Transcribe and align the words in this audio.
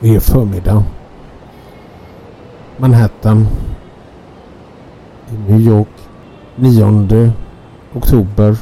Det 0.00 0.14
är 0.14 0.20
förmiddag. 0.20 0.84
Manhattan. 2.76 3.46
I 5.30 5.52
New 5.52 5.60
York. 5.60 5.88
9 6.56 7.32
oktober 7.94 8.56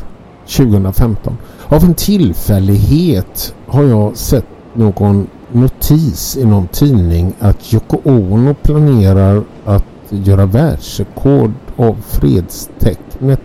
2015. 0.47 1.37
Av 1.69 1.85
en 1.85 1.95
tillfällighet 1.95 3.54
har 3.67 3.85
jag 3.85 4.17
sett 4.17 4.47
någon 4.74 5.26
notis 5.53 6.37
i 6.37 6.45
någon 6.45 6.67
tidning 6.67 7.33
att 7.40 7.74
Yoko 7.74 7.99
Ono 8.04 8.54
planerar 8.54 9.42
att 9.64 9.85
göra 10.08 10.46
världsrekord 10.46 11.53
av 11.76 11.96
fredstecknet 12.08 13.40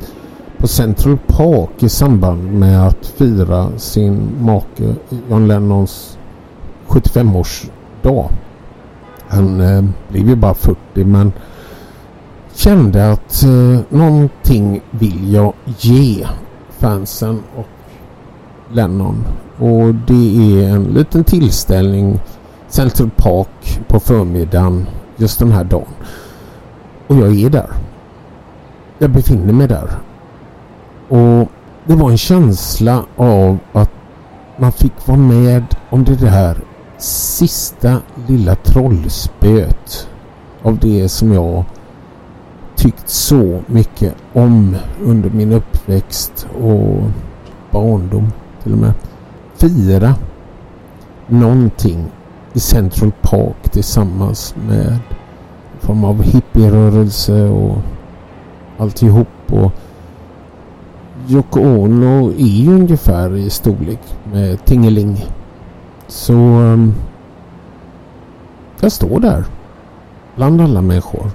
på 0.57 0.67
Central 0.67 1.17
Park 1.27 1.83
i 1.83 1.89
samband 1.89 2.54
med 2.54 2.88
att 2.88 3.05
fira 3.05 3.69
sin 3.77 4.29
make 4.39 4.95
John 5.29 5.47
Lennons 5.47 6.17
75-årsdag. 8.07 8.29
Han 9.29 9.61
eh, 9.61 9.84
blev 10.09 10.29
ju 10.29 10.35
bara 10.35 10.53
40 10.53 10.77
men 10.93 11.31
kände 12.53 13.11
att 13.11 13.43
eh, 13.43 13.79
någonting 13.89 14.81
vill 14.91 15.34
jag 15.34 15.53
ge 15.65 16.27
fansen 16.70 17.43
och 17.55 17.67
Lennon. 18.71 19.25
Och 19.57 19.95
det 19.95 20.59
är 20.62 20.70
en 20.70 20.84
liten 20.84 21.23
tillställning 21.23 22.20
Central 22.67 23.09
Park 23.15 23.81
på 23.88 23.99
förmiddagen 23.99 24.87
just 25.15 25.39
den 25.39 25.51
här 25.51 25.63
dagen. 25.63 25.93
Och 27.07 27.15
jag 27.15 27.35
är 27.35 27.49
där. 27.49 27.70
Jag 28.98 29.09
befinner 29.09 29.53
mig 29.53 29.67
där. 29.67 29.89
Och 31.07 31.51
det 31.85 31.95
var 31.95 32.12
en 32.12 32.17
känsla 32.17 33.05
av 33.15 33.57
att 33.73 33.91
man 34.57 34.71
fick 34.71 35.07
vara 35.07 35.17
med 35.17 35.76
om 35.89 36.03
det 36.03 36.15
där 36.15 36.57
sista 36.97 38.01
lilla 38.27 38.55
trollspöet 38.55 40.07
av 40.62 40.77
det 40.77 41.09
som 41.09 41.34
jag 41.34 41.65
tyckt 42.76 43.09
så 43.09 43.59
mycket 43.67 44.15
om 44.34 44.76
under 45.04 45.29
min 45.29 45.51
uppväxt 45.51 46.48
och 46.62 47.04
barndom 47.71 48.31
till 48.63 48.71
och 48.71 48.77
med. 48.77 48.93
Fira 49.55 50.15
någonting 51.27 52.05
i 52.54 52.59
Central 52.59 53.11
Park 53.21 53.71
tillsammans 53.71 54.55
med 54.67 54.87
en 54.87 54.99
form 55.79 56.04
av 56.04 56.23
hippierörelse 56.23 57.43
och 57.43 57.77
alltihop. 58.77 59.27
Och 59.48 59.71
Yoko 61.29 61.59
Ono 61.59 62.32
är 62.32 62.63
ju 62.63 62.73
ungefär 62.73 63.35
i 63.35 63.49
storlek 63.49 63.99
med 64.34 64.66
Tingeling. 64.66 65.25
Så 66.08 66.34
ehm, 66.34 66.94
jag 68.80 68.91
står 68.91 69.19
där 69.19 69.46
bland 70.36 70.62
alla 70.62 70.81
människor. 70.81 71.31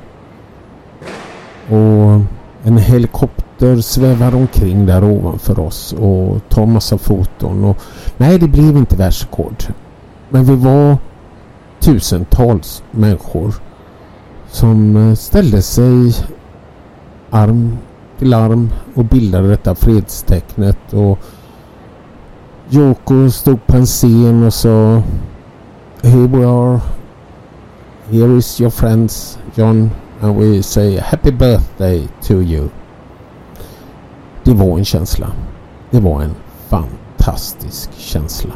Och 1.68 2.20
en 2.62 2.78
helikopter 2.78 3.80
svävar 3.80 4.34
omkring 4.34 4.86
där 4.86 5.04
ovanför 5.04 5.60
oss 5.60 5.92
och 5.92 6.48
tar 6.48 6.66
massa 6.66 6.98
foton. 6.98 7.64
Och, 7.64 7.78
nej, 8.16 8.38
det 8.38 8.48
blev 8.48 8.76
inte 8.76 8.96
världsrekord. 8.96 9.64
Men 10.28 10.44
vi 10.44 10.56
var 10.56 10.96
tusentals 11.80 12.82
människor 12.90 13.54
som 14.50 14.96
eh, 14.96 15.14
ställde 15.14 15.62
sig 15.62 16.14
arm 17.30 17.78
till 18.18 18.34
arm 18.34 18.70
och 18.94 19.04
bildade 19.04 19.48
detta 19.48 19.74
fredstecknet. 19.74 20.92
Och 20.92 21.18
Joko 22.74 23.30
stod 23.30 23.66
på 23.66 23.76
en 23.76 23.86
scen 23.86 24.42
och 24.42 24.54
sa 24.54 25.02
Here 26.02 26.26
we 26.26 26.46
are. 26.46 26.80
Here 28.10 28.38
is 28.38 28.60
your 28.60 28.70
friends 28.70 29.38
John 29.54 29.90
and 30.22 30.36
we 30.36 30.62
say 30.62 30.98
happy 30.98 31.30
birthday 31.30 32.08
to 32.22 32.34
you. 32.34 32.68
Det 34.44 34.54
var 34.54 34.78
en 34.78 34.84
känsla. 34.84 35.32
Det 35.90 36.00
var 36.00 36.22
en 36.22 36.34
fantastisk 36.68 37.90
känsla. 37.98 38.52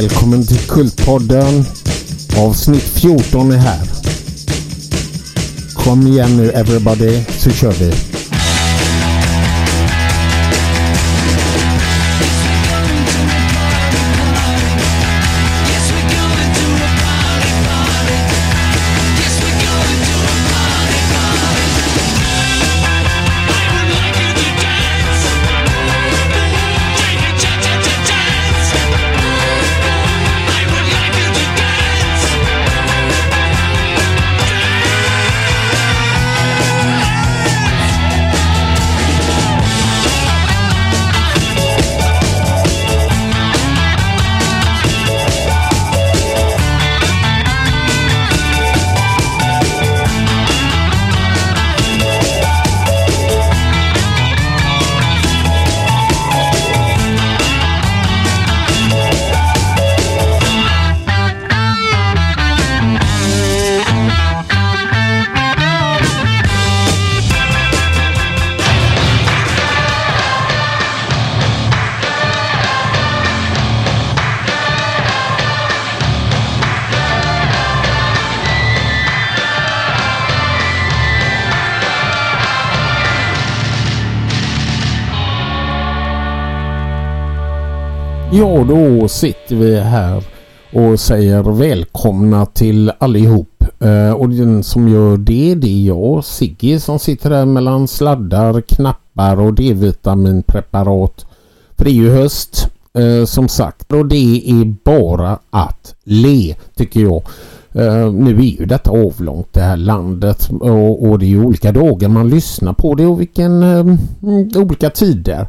Välkommen 0.00 0.46
till 0.46 0.58
Kultpodden. 0.58 1.64
Avsnitt 2.36 2.82
14 2.82 3.52
är 3.52 3.56
här. 3.56 3.86
Kom 5.74 6.06
igen 6.06 6.36
nu 6.36 6.50
everybody 6.50 7.24
så 7.38 7.50
kör 7.50 7.72
vi. 7.72 8.07
Ja, 88.38 88.64
då 88.68 89.08
sitter 89.08 89.56
vi 89.56 89.80
här 89.80 90.24
och 90.72 91.00
säger 91.00 91.42
välkomna 91.42 92.46
till 92.46 92.92
allihop. 92.98 93.64
Eh, 93.80 94.10
och 94.10 94.28
den 94.28 94.62
som 94.62 94.88
gör 94.88 95.16
det, 95.16 95.54
det 95.54 95.68
är 95.68 95.86
jag, 95.86 96.24
Sigge, 96.24 96.80
som 96.80 96.98
sitter 96.98 97.30
här 97.30 97.44
mellan 97.44 97.88
sladdar, 97.88 98.60
knappar 98.60 99.40
och 99.40 99.54
D-vitaminpreparat. 99.54 101.26
För 101.76 101.84
det 101.84 101.90
är 101.90 101.94
ju 101.94 102.10
höst, 102.10 102.68
eh, 102.94 103.24
som 103.24 103.48
sagt. 103.48 103.92
Och 103.92 104.06
det 104.06 104.50
är 104.50 104.74
bara 104.84 105.38
att 105.50 105.94
le, 106.04 106.54
tycker 106.74 107.00
jag. 107.00 107.22
Uh, 107.76 108.12
nu 108.12 108.38
är 108.38 108.60
ju 108.60 108.66
detta 108.66 108.90
avlångt 108.90 109.52
det 109.52 109.60
här 109.60 109.76
landet 109.76 110.48
och, 110.60 111.02
och 111.02 111.18
det 111.18 111.24
är 111.24 111.28
ju 111.28 111.44
olika 111.44 111.72
dagar 111.72 112.08
man 112.08 112.30
lyssnar 112.30 112.72
på 112.72 112.94
det 112.94 113.06
och 113.06 113.20
vilken 113.20 113.62
uh, 113.62 113.96
olika 114.56 114.90
tider. 114.90 115.46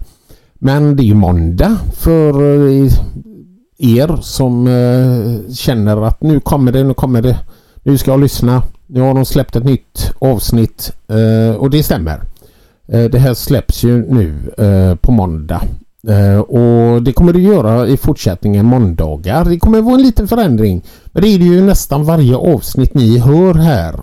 Men 0.59 0.95
det 0.95 1.03
är 1.03 1.05
ju 1.05 1.13
måndag 1.13 1.77
för 1.93 2.41
eh, 2.67 2.93
er 3.77 4.21
som 4.21 4.67
eh, 4.67 5.53
känner 5.53 6.07
att 6.07 6.21
nu 6.21 6.39
kommer 6.39 6.71
det, 6.71 6.83
nu 6.83 6.93
kommer 6.93 7.21
det. 7.21 7.37
Nu 7.83 7.97
ska 7.97 8.11
jag 8.11 8.19
lyssna. 8.19 8.63
Nu 8.87 9.01
har 9.01 9.13
de 9.13 9.25
släppt 9.25 9.55
ett 9.55 9.65
nytt 9.65 10.11
avsnitt 10.19 10.91
eh, 11.07 11.55
och 11.55 11.69
det 11.69 11.83
stämmer. 11.83 12.21
Det 13.11 13.19
här 13.19 13.33
släpps 13.33 13.83
ju 13.83 14.13
nu 14.13 14.35
på 15.01 15.11
måndag 15.11 15.61
och 16.47 17.03
det 17.03 17.13
kommer 17.13 17.33
det 17.33 17.39
göra 17.39 17.87
i 17.87 17.97
fortsättningen 17.97 18.65
måndagar. 18.65 19.45
Det 19.45 19.59
kommer 19.59 19.81
vara 19.81 19.95
en 19.95 20.01
liten 20.01 20.27
förändring. 20.27 20.81
Men 21.05 21.23
det 21.23 21.29
är 21.29 21.39
det 21.39 21.45
ju 21.45 21.61
nästan 21.61 22.03
varje 22.03 22.35
avsnitt 22.35 22.93
ni 22.93 23.17
hör 23.17 23.53
här. 23.53 23.95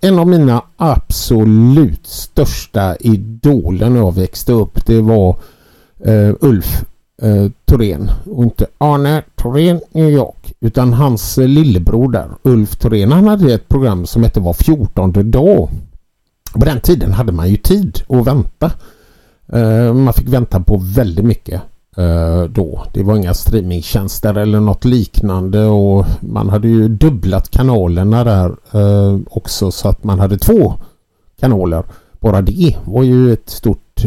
En 0.00 0.18
av 0.18 0.26
mina 0.26 0.62
absolut 0.76 2.06
största 2.06 2.96
idoler 2.96 3.90
när 3.90 4.00
jag 4.00 4.14
växte 4.14 4.52
upp 4.52 4.86
det 4.86 5.00
var 5.00 5.36
uh, 6.08 6.34
Ulf 6.40 6.84
uh, 7.22 7.50
Thorén 7.64 8.10
och 8.30 8.44
inte 8.44 8.66
Arne 8.78 9.22
Thorén 9.36 9.80
New 9.92 10.10
York 10.10 10.52
utan 10.60 10.92
hans 10.92 11.38
eh, 11.38 11.48
lillebror 11.48 12.12
där 12.12 12.28
Ulf 12.42 12.76
Thorén 12.76 13.12
han 13.12 13.28
hade 13.28 13.54
ett 13.54 13.68
program 13.68 14.06
som 14.06 14.22
hette 14.22 14.40
Var 14.40 14.52
14 14.52 15.30
dag. 15.30 15.68
På 16.52 16.64
den 16.64 16.80
tiden 16.80 17.12
hade 17.12 17.32
man 17.32 17.48
ju 17.48 17.56
tid 17.56 18.02
att 18.08 18.26
vänta. 18.26 18.70
Uh, 19.54 19.94
man 19.94 20.14
fick 20.14 20.28
vänta 20.28 20.60
på 20.60 20.76
väldigt 20.76 21.24
mycket 21.24 21.62
då. 22.48 22.86
Det 22.94 23.02
var 23.02 23.16
inga 23.16 23.34
streamingtjänster 23.34 24.34
eller 24.34 24.60
något 24.60 24.84
liknande 24.84 25.64
och 25.64 26.06
man 26.20 26.48
hade 26.48 26.68
ju 26.68 26.88
dubblat 26.88 27.50
kanalerna 27.50 28.24
där 28.24 28.56
också 29.36 29.70
så 29.70 29.88
att 29.88 30.04
man 30.04 30.18
hade 30.18 30.38
två 30.38 30.74
kanaler. 31.40 31.84
Bara 32.20 32.42
det 32.42 32.76
var 32.84 33.02
ju 33.02 33.32
ett 33.32 33.50
stort 33.50 34.04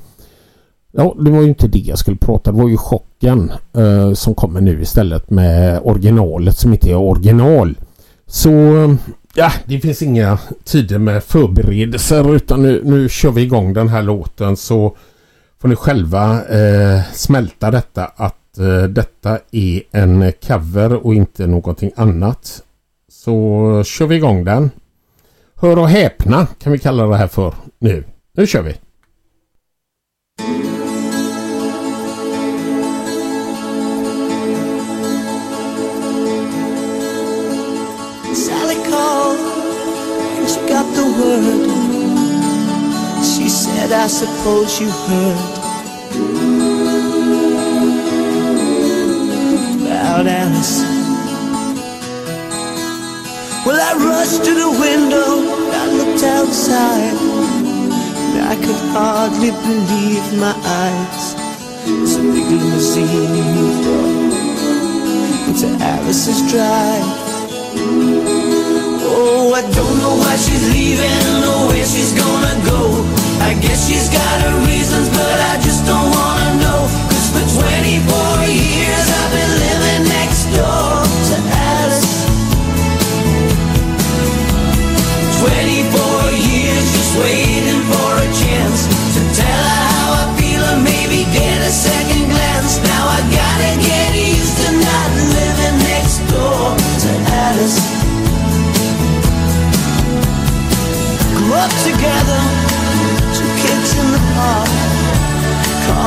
Ja, 0.92 1.14
det 1.18 1.30
var 1.30 1.42
ju 1.42 1.48
inte 1.48 1.68
det 1.68 1.78
jag 1.78 1.98
skulle 1.98 2.16
prata. 2.16 2.52
Det 2.52 2.58
var 2.58 2.68
ju 2.68 2.76
chocken 2.76 3.52
eh, 3.76 4.12
som 4.12 4.34
kommer 4.34 4.60
nu 4.60 4.82
istället 4.82 5.30
med 5.30 5.80
originalet 5.82 6.56
som 6.56 6.72
inte 6.72 6.90
är 6.90 6.96
original. 6.96 7.74
Så 8.26 8.50
eh, 8.50 8.94
ja, 9.34 9.52
det 9.66 9.80
finns 9.80 10.02
inga 10.02 10.38
tider 10.64 10.98
med 10.98 11.24
förberedelser 11.24 12.34
utan 12.36 12.62
nu, 12.62 12.82
nu 12.84 13.08
kör 13.08 13.30
vi 13.30 13.42
igång 13.42 13.72
den 13.72 13.88
här 13.88 14.02
låten 14.02 14.56
så 14.56 14.96
får 15.60 15.68
ni 15.68 15.76
själva 15.76 16.44
eh, 16.44 17.00
smälta 17.12 17.70
detta 17.70 18.04
att 18.04 18.58
eh, 18.58 18.82
detta 18.82 19.38
är 19.52 19.82
en 19.90 20.32
cover 20.46 21.06
och 21.06 21.14
inte 21.14 21.46
någonting 21.46 21.90
annat. 21.96 22.62
Så 23.26 23.82
kör 23.84 24.06
vi 24.06 24.16
igång 24.16 24.44
den. 24.44 24.70
Hör 25.54 25.78
och 25.78 25.88
häpna 25.88 26.46
kan 26.46 26.72
vi 26.72 26.78
kalla 26.78 27.06
det 27.06 27.16
här 27.16 27.26
för 27.26 27.54
nu. 27.78 28.04
Nu 28.32 28.46
kör 28.46 28.62
vi! 28.62 28.72
Sally 38.34 38.74
called 38.90 39.40
and 40.38 40.48
she 40.48 40.60
got 40.68 40.94
the 40.94 41.02
word. 41.18 41.70
She 43.22 43.48
said 43.48 43.92
I 43.92 44.08
suppose 44.08 44.80
you 44.80 44.90
heard 44.90 45.58
about 49.86 50.26
Alice. 50.26 50.95
Well, 53.66 53.82
I 53.82 53.98
rushed 53.98 54.44
to 54.44 54.54
the 54.54 54.70
window, 54.78 55.42
I 55.74 55.90
looked 55.98 56.22
outside, 56.22 57.18
and 58.38 58.44
I 58.46 58.54
could 58.54 58.78
hardly 58.94 59.50
believe 59.50 60.22
my 60.38 60.54
eyes. 60.54 61.34
A 62.14 62.22
big 62.22 62.46
limousine 62.46 63.42
moved 63.58 63.86
up 63.90 65.48
into 65.50 65.66
Alice's 65.82 66.46
drive. 66.46 67.10
Oh, 69.02 69.50
I 69.52 69.62
don't 69.74 69.98
know 69.98 70.14
why 70.14 70.36
she's 70.36 70.62
leaving 70.70 71.42
or 71.50 71.66
where 71.66 71.86
she's 71.86 72.14
gonna 72.14 72.54
go. 72.70 73.02
I 73.42 73.58
guess 73.58 73.88
she's 73.88 74.08
got 74.08 74.42
her 74.46 74.56
reasons, 74.70 75.08
but 75.10 75.38
I 75.50 75.58
just 75.66 75.84
don't 75.84 76.10
wanna 76.14 76.55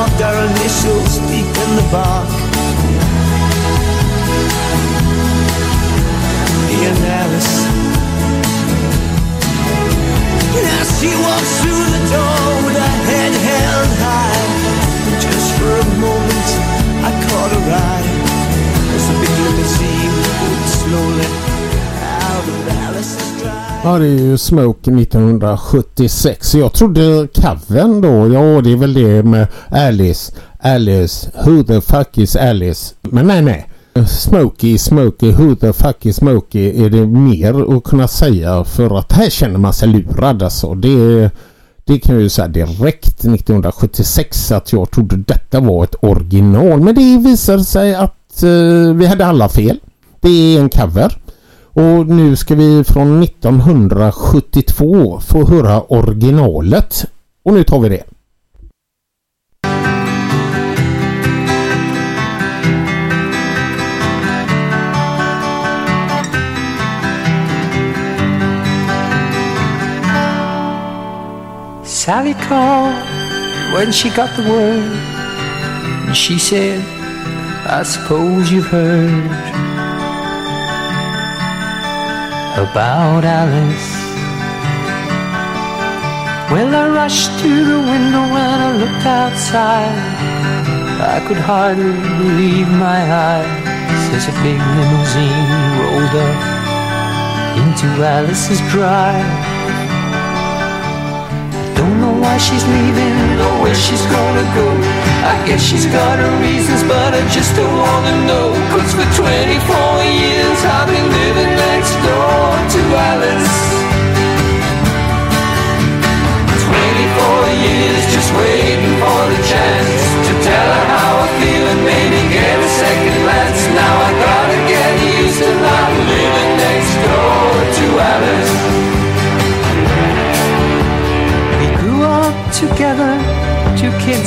carved 0.00 0.22
our 0.22 0.46
initials 0.46 1.18
deep 1.28 1.44
in 1.44 1.76
the 1.76 1.86
bark. 1.92 2.39
Ja, 23.84 23.98
det 23.98 24.06
är 24.06 24.18
ju 24.18 24.38
Smoke 24.38 24.90
1976. 24.90 26.54
Jag 26.54 26.72
trodde 26.72 27.28
covern 27.34 28.00
då, 28.00 28.34
ja 28.34 28.60
det 28.60 28.72
är 28.72 28.76
väl 28.76 28.94
det 28.94 29.22
med 29.22 29.46
Alice. 29.68 30.32
Alice, 30.58 31.30
who 31.44 31.64
the 31.64 31.80
fuck 31.80 32.18
is 32.18 32.36
Alice? 32.36 32.94
Men 33.00 33.26
nej, 33.26 33.42
nej. 33.42 33.66
Smokey, 34.08 34.78
Smokey, 34.78 35.32
who 35.32 35.56
the 35.56 35.72
fuck 35.72 36.06
is 36.06 36.16
Smokey 36.16 36.84
är 36.84 36.90
det 36.90 37.06
mer 37.06 37.76
att 37.76 37.84
kunna 37.84 38.08
säga 38.08 38.64
för 38.64 38.98
att 38.98 39.12
här 39.12 39.30
känner 39.30 39.58
man 39.58 39.72
sig 39.72 39.88
lurad 39.88 40.42
alltså. 40.42 40.74
Det, 40.74 41.30
det 41.84 41.98
kan 41.98 42.14
jag 42.14 42.22
ju 42.22 42.28
säga 42.28 42.48
direkt 42.48 43.24
1976 43.24 44.52
att 44.52 44.72
jag 44.72 44.90
trodde 44.90 45.16
detta 45.16 45.60
var 45.60 45.84
ett 45.84 45.94
original 46.00 46.80
men 46.80 46.94
det 46.94 47.18
visade 47.18 47.64
sig 47.64 47.94
att 47.94 48.42
uh, 48.44 48.94
vi 48.94 49.06
hade 49.06 49.26
alla 49.26 49.48
fel. 49.48 49.78
Det 50.20 50.28
är 50.56 50.60
en 50.60 50.68
cover. 50.68 51.16
Och 51.72 52.06
nu 52.06 52.36
ska 52.36 52.54
vi 52.54 52.84
från 52.84 53.22
1972 53.22 55.20
få 55.20 55.46
höra 55.46 55.80
originalet. 55.80 57.06
Och 57.42 57.54
nu 57.54 57.64
tar 57.64 57.80
vi 57.80 57.88
det. 57.88 58.04
Sally 71.84 72.34
called 72.34 72.94
when 73.74 73.92
she 73.92 74.08
got 74.08 74.30
the 74.36 74.42
word. 74.42 74.92
And 76.06 76.16
she 76.16 76.38
said, 76.38 76.84
I 77.66 77.82
suppose 77.84 78.50
you've 78.50 78.66
heard 78.66 79.69
about 82.58 83.24
Alice. 83.24 83.90
Well, 86.50 86.74
I 86.74 86.88
rushed 86.88 87.30
to 87.42 87.52
the 87.70 87.78
window 87.78 88.24
and 88.42 88.60
I 88.66 88.70
looked 88.82 89.06
outside. 89.06 89.94
I 91.14 91.18
could 91.26 91.38
hardly 91.38 91.92
believe 92.18 92.68
my 92.68 93.00
eyes 93.30 94.04
as 94.16 94.26
a 94.28 94.34
big 94.42 94.58
limousine 94.76 95.48
rolled 95.78 96.14
up 96.28 96.38
into 97.62 97.86
Alice's 98.02 98.60
drive 98.70 99.60
I 101.70 101.72
don't 101.74 101.96
know 102.00 102.14
why 102.20 102.36
she's 102.36 102.64
leaving 102.66 103.16
or 103.40 103.62
where 103.62 103.74
she's 103.74 104.04
gonna 104.12 104.46
go. 104.54 104.68
I 105.32 105.34
guess 105.46 105.62
she's 105.62 105.86
got 105.86 106.18
her 106.18 106.32
reasons, 106.44 106.82
but 106.84 107.14
I 107.14 107.22
just 107.32 107.56
don't 107.56 107.78
wanna 107.86 108.14
know. 108.28 108.46
Cause 108.70 108.92
for 108.92 109.08
24 109.16 109.79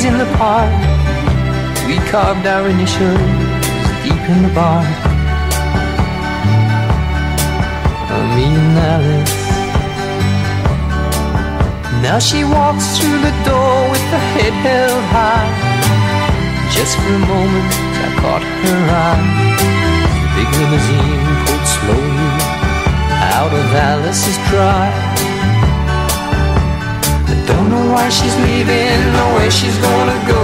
in 0.05 0.17
the 0.17 0.25
park. 0.38 0.69
We 1.88 1.95
carved 2.12 2.45
our 2.45 2.67
initials 2.67 3.17
deep 4.03 4.24
in 4.33 4.43
the 4.43 4.51
bark. 4.53 4.88
Me 8.36 8.45
and 8.45 8.77
Alice. 8.93 9.38
Now 12.01 12.19
she 12.19 12.43
walks 12.43 12.98
through 12.98 13.19
the 13.27 13.36
door 13.45 13.75
with 13.91 14.05
her 14.13 14.25
head 14.33 14.55
held 14.65 15.03
high. 15.13 15.51
Just 16.75 16.98
for 16.98 17.13
a 17.13 17.24
moment, 17.33 17.72
I 18.05 18.10
caught 18.22 18.43
her 18.63 18.81
eye. 19.05 19.24
The 20.22 20.29
big 20.36 20.50
limousine 20.60 21.25
pulled 21.45 21.67
slowly 21.75 22.33
out 23.38 23.53
of 23.53 23.65
Alice's 23.75 24.38
drive. 24.50 25.12
Why 28.03 28.10
she's 28.10 28.36
leaving 28.36 29.00
or 29.15 29.29
where 29.36 29.50
she's 29.50 29.77
gonna 29.77 30.19
go. 30.27 30.41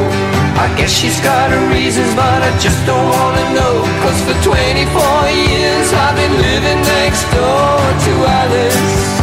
I 0.64 0.74
guess 0.78 0.92
she's 1.00 1.20
got 1.20 1.52
her 1.52 1.64
reasons, 1.76 2.16
but 2.16 2.40
I 2.42 2.52
just 2.66 2.80
don't 2.86 3.10
wanna 3.16 3.46
know. 3.58 3.76
Cause 4.02 4.20
for 4.26 4.36
24 4.48 5.30
years 5.46 5.88
I've 5.92 6.16
been 6.16 6.36
living 6.48 6.80
next 6.96 7.24
door 7.36 7.80
to 8.06 8.12
Alice. 8.40 9.22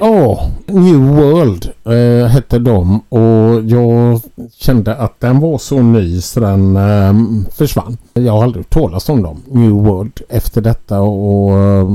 oh, 0.00 0.52
New 0.66 1.00
World 1.16 1.72
eh, 1.84 2.26
hette 2.26 2.58
de 2.58 3.00
och 3.08 3.62
jag 3.64 4.20
kände 4.58 4.96
att 4.96 5.20
den 5.20 5.40
var 5.40 5.58
så 5.58 5.82
ny 5.82 6.20
så 6.20 6.40
den 6.40 6.76
eh, 6.76 7.14
försvann. 7.52 7.96
Jag 8.12 8.32
har 8.32 8.42
aldrig 8.42 8.70
talat 8.70 9.08
om 9.08 9.22
dem, 9.22 9.42
New 9.46 9.70
World, 9.72 10.20
efter 10.28 10.60
detta 10.60 11.00
och 11.00 11.58
eh, 11.58 11.86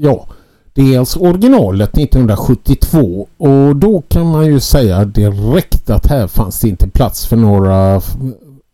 ja 0.00 0.26
Dels 0.74 1.16
originalet 1.16 1.98
1972 1.98 3.28
och 3.36 3.76
då 3.76 4.02
kan 4.08 4.26
man 4.26 4.46
ju 4.46 4.60
säga 4.60 5.04
direkt 5.04 5.90
att 5.90 6.06
här 6.06 6.26
fanns 6.26 6.60
det 6.60 6.68
inte 6.68 6.88
plats 6.88 7.26
för 7.26 7.36
några 7.36 8.00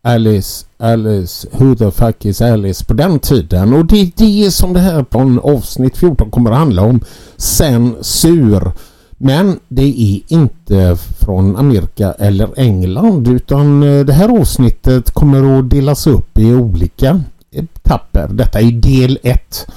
Alice, 0.03 0.65
Alice, 0.77 1.47
who 1.51 1.75
the 1.75 1.91
fuck 1.91 2.25
is 2.25 2.41
Alice 2.41 2.85
på 2.85 2.93
den 2.93 3.19
tiden. 3.19 3.73
Och 3.73 3.85
det 3.85 4.01
är 4.01 4.11
det 4.15 4.51
som 4.51 4.73
det 4.73 4.79
här 4.79 5.03
på 5.03 5.39
avsnitt 5.43 5.97
14 5.97 6.31
kommer 6.31 6.51
att 6.51 6.57
handla 6.57 6.81
om. 6.81 7.01
Censur. 7.37 8.71
Men 9.17 9.59
det 9.67 9.83
är 9.83 10.21
inte 10.27 10.97
från 11.19 11.55
Amerika 11.55 12.11
eller 12.11 12.49
England 12.55 13.27
utan 13.27 13.83
eh, 13.83 14.05
det 14.05 14.13
här 14.13 14.39
avsnittet 14.39 15.11
kommer 15.11 15.59
att 15.59 15.69
delas 15.69 16.07
upp 16.07 16.37
i 16.37 16.53
olika 16.53 17.21
etapper. 17.51 18.27
Detta 18.27 18.59
är 18.59 18.71
del 18.71 19.19
1 19.23 19.67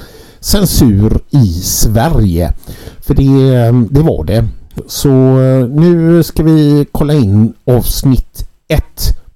censur 0.45 1.21
i 1.31 1.47
Sverige. 1.63 2.53
För 3.01 3.15
det, 3.15 3.73
det 3.91 4.03
var 4.03 4.25
det. 4.25 4.49
Så 4.87 5.41
eh, 5.41 5.69
nu 5.69 6.23
ska 6.23 6.43
vi 6.43 6.87
kolla 6.93 7.15
in 7.15 7.55
avsnitt 7.67 8.49
1 8.69 8.83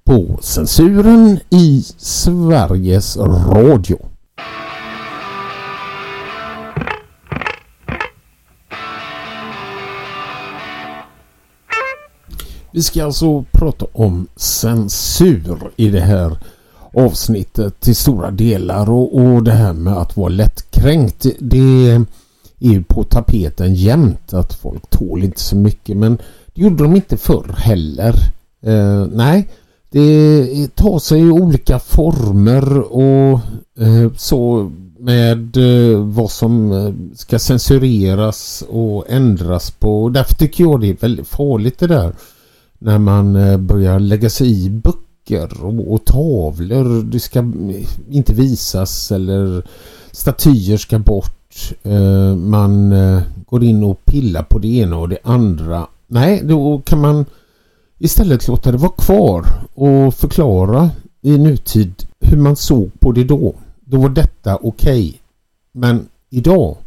på 0.03 0.39
censuren 0.41 1.39
i 1.49 1.85
Sveriges 1.97 3.17
Radio. 3.17 3.97
Vi 12.71 12.83
ska 12.83 13.05
alltså 13.05 13.45
prata 13.51 13.85
om 13.93 14.27
censur 14.35 15.71
i 15.75 15.89
det 15.89 16.01
här 16.01 16.37
avsnittet 16.93 17.79
till 17.79 17.95
stora 17.95 18.31
delar 18.31 18.89
och, 18.89 19.15
och 19.15 19.43
det 19.43 19.51
här 19.51 19.73
med 19.73 19.93
att 19.93 20.17
vara 20.17 20.29
lättkränkt 20.29 21.25
det 21.39 21.89
är 22.59 22.71
ju 22.71 22.83
på 22.83 23.03
tapeten 23.03 23.75
jämt 23.75 24.33
att 24.33 24.53
folk 24.53 24.89
tål 24.89 25.23
inte 25.23 25.39
så 25.39 25.55
mycket 25.55 25.97
men 25.97 26.17
det 26.53 26.61
gjorde 26.61 26.83
de 26.83 26.95
inte 26.95 27.17
förr 27.17 27.55
heller. 27.57 28.15
Eh, 28.61 29.05
nej, 29.13 29.49
det 29.89 30.75
tar 30.75 30.99
sig 30.99 31.21
i 31.21 31.31
olika 31.31 31.79
former 31.79 32.79
och 32.79 33.39
eh, 33.79 34.11
så 34.17 34.71
med 34.99 35.57
eh, 35.57 35.99
vad 35.99 36.31
som 36.31 36.71
eh, 36.71 36.93
ska 37.15 37.39
censureras 37.39 38.63
och 38.69 39.05
ändras 39.09 39.71
på. 39.71 40.09
Därför 40.09 40.35
tycker 40.35 40.63
jag 40.63 40.81
det 40.81 40.89
är 40.89 40.97
väldigt 40.99 41.27
farligt 41.27 41.79
det 41.79 41.87
där 41.87 42.13
när 42.79 42.97
man 42.97 43.35
eh, 43.35 43.57
börjar 43.57 43.99
lägga 43.99 44.29
sig 44.29 44.65
i 44.65 44.69
böcker 44.69 45.08
böcker 45.29 45.63
och, 45.63 45.93
och 45.93 46.05
tavlor 46.05 47.03
det 47.03 47.19
ska 47.19 47.39
inte 48.09 48.33
visas 48.33 49.11
eller 49.11 49.63
statyer 50.11 50.77
ska 50.77 50.99
bort. 50.99 51.73
Eh, 51.83 52.35
man 52.35 52.91
eh, 52.91 53.21
går 53.47 53.63
in 53.63 53.83
och 53.83 54.05
pillar 54.05 54.43
på 54.43 54.59
det 54.59 54.67
ena 54.67 54.97
och 54.97 55.09
det 55.09 55.17
andra. 55.23 55.87
Nej, 56.07 56.41
då 56.43 56.81
kan 56.85 57.01
man 57.01 57.25
istället 57.97 58.47
låta 58.47 58.71
det 58.71 58.77
vara 58.77 58.91
kvar 58.91 59.45
och 59.73 60.13
förklara 60.13 60.91
i 61.21 61.37
nutid 61.37 61.93
hur 62.19 62.37
man 62.37 62.55
såg 62.55 62.99
på 62.99 63.11
det 63.11 63.23
då. 63.23 63.55
Då 63.79 63.97
var 63.97 64.09
detta 64.09 64.55
okej. 64.55 65.07
Okay. 65.07 65.13
Men 65.71 66.07
idag 66.29 66.77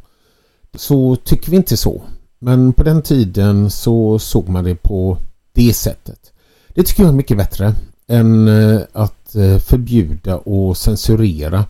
så 0.74 1.16
tycker 1.16 1.50
vi 1.50 1.56
inte 1.56 1.76
så. 1.76 2.02
Men 2.38 2.72
på 2.72 2.82
den 2.82 3.02
tiden 3.02 3.70
så 3.70 4.18
såg 4.18 4.48
man 4.48 4.64
det 4.64 4.74
på 4.74 5.18
det 5.52 5.74
sättet. 5.74 6.32
Det 6.74 6.82
tycker 6.82 7.02
jag 7.02 7.10
är 7.10 7.16
mycket 7.16 7.36
bättre 7.36 7.74
än 8.06 8.48
eh, 8.48 8.80
att 8.92 9.34
eh, 9.34 9.58
förbjuda 9.58 10.36
och 10.36 10.76
censurera. 10.76 11.64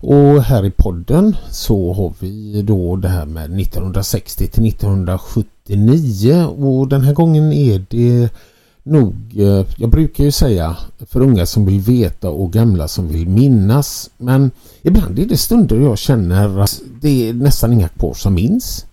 Och 0.00 0.42
här 0.42 0.64
i 0.64 0.70
podden 0.70 1.36
så 1.50 1.92
har 1.92 2.12
vi 2.18 2.62
då 2.62 2.96
det 2.96 3.08
här 3.08 3.26
med 3.26 3.60
1960 3.60 4.46
till 4.46 4.68
1979 4.68 6.44
och 6.44 6.88
den 6.88 7.00
här 7.00 7.12
gången 7.12 7.52
är 7.52 7.84
det 7.88 8.28
nog, 8.82 9.14
eh, 9.36 9.66
jag 9.76 9.90
brukar 9.90 10.24
ju 10.24 10.30
säga 10.30 10.76
för 11.06 11.20
unga 11.20 11.46
som 11.46 11.66
vill 11.66 11.80
veta 11.80 12.30
och 12.30 12.52
gamla 12.52 12.88
som 12.88 13.08
vill 13.08 13.28
minnas. 13.28 14.10
Men 14.16 14.50
ibland 14.82 15.18
är 15.18 15.26
det 15.26 15.36
stunder 15.36 15.76
jag 15.76 15.98
känner 15.98 16.58
att 16.58 16.80
det 17.00 17.28
är 17.28 17.32
nästan 17.32 17.72
inga 17.72 17.88
kvar 17.88 18.14
som 18.14 18.34
minns. 18.34 18.84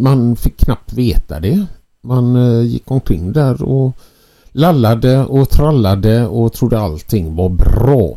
Man 0.00 0.36
fick 0.36 0.56
knappt 0.56 0.92
veta 0.92 1.40
det. 1.40 1.66
Man 2.02 2.36
gick 2.66 2.90
omkring 2.90 3.32
där 3.32 3.62
och 3.62 3.96
lallade 4.52 5.24
och 5.24 5.50
trallade 5.50 6.26
och 6.26 6.52
trodde 6.52 6.78
allting 6.78 7.36
var 7.36 7.48
bra. 7.48 8.16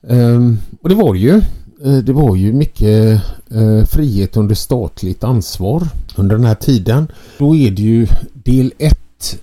Um, 0.00 0.58
och 0.82 0.88
det 0.88 0.94
var 0.94 1.14
det 1.14 1.20
ju. 1.20 1.42
Eh, 1.84 1.98
det 1.98 2.12
var 2.12 2.36
ju 2.36 2.52
mycket 2.52 3.22
eh, 3.50 3.84
frihet 3.84 4.36
under 4.36 4.54
statligt 4.54 5.24
ansvar 5.24 5.88
under 6.16 6.36
den 6.36 6.44
här 6.44 6.54
tiden. 6.54 7.12
Då 7.38 7.56
är 7.56 7.70
det 7.70 7.82
ju 7.82 8.06
del 8.32 8.72
1 8.78 8.98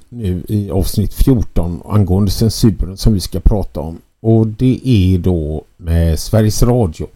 nu 0.09 0.43
i 0.47 0.71
avsnitt 0.71 1.13
14 1.13 1.81
angående 1.85 2.31
censuren 2.31 2.97
som 2.97 3.13
vi 3.13 3.19
ska 3.19 3.39
prata 3.39 3.79
om. 3.79 3.97
Och 4.21 4.47
det 4.47 4.79
är 4.83 5.17
då 5.17 5.63
med 5.77 6.19
Sveriges 6.19 6.63
Radio. 6.63 7.07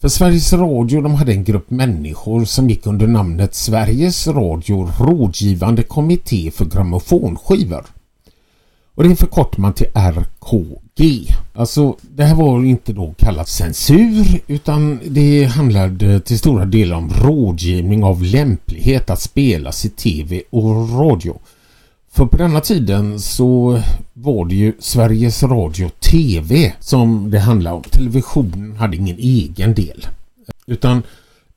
För 0.00 0.08
Sveriges 0.08 0.52
Radio 0.52 1.00
de 1.00 1.14
hade 1.14 1.32
en 1.32 1.44
grupp 1.44 1.70
människor 1.70 2.44
som 2.44 2.70
gick 2.70 2.86
under 2.86 3.06
namnet 3.06 3.54
Sveriges 3.54 4.26
Radio 4.26 4.90
rådgivande 4.98 5.82
kommitté 5.82 6.50
för 6.50 6.64
grammofonskivor. 6.64 7.84
Och 9.00 9.08
det 9.08 9.16
förkortar 9.16 9.60
man 9.60 9.72
till 9.72 9.86
RKG. 9.94 11.34
Alltså 11.54 11.96
det 12.02 12.24
här 12.24 12.34
var 12.34 12.64
inte 12.64 12.92
då 12.92 13.14
kallat 13.18 13.48
censur 13.48 14.40
utan 14.46 15.00
det 15.06 15.44
handlade 15.44 16.20
till 16.20 16.38
stora 16.38 16.64
delar 16.64 16.96
om 16.96 17.10
rådgivning 17.10 18.04
av 18.04 18.22
lämplighet 18.22 19.10
att 19.10 19.20
spelas 19.20 19.84
i 19.84 19.90
tv 19.90 20.42
och 20.50 20.90
radio. 20.90 21.38
För 22.12 22.26
på 22.26 22.36
denna 22.36 22.60
tiden 22.60 23.20
så 23.20 23.80
var 24.12 24.44
det 24.44 24.54
ju 24.54 24.72
Sveriges 24.78 25.42
Radio 25.42 25.88
TV 25.88 26.72
som 26.80 27.30
det 27.30 27.38
handlade 27.38 27.76
om. 27.76 27.82
Televisionen 27.82 28.76
hade 28.76 28.96
ingen 28.96 29.18
egen 29.18 29.74
del. 29.74 30.06
Utan, 30.66 31.02